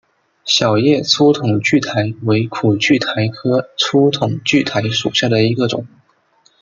[0.45, 5.85] 小叶粗筒苣苔为苦苣苔科粗筒苣苔属下的一个种。